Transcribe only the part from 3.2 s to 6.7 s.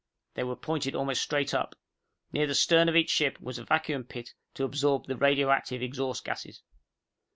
was a vacuum pit to absorb the radioactive exhaust gases.